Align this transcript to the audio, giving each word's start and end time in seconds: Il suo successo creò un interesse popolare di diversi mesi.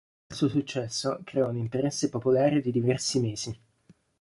Il 0.31 0.35
suo 0.35 0.47
successo 0.49 1.19
creò 1.23 1.47
un 1.49 1.57
interesse 1.57 2.09
popolare 2.09 2.59
di 2.59 2.71
diversi 2.71 3.19
mesi. 3.19 3.59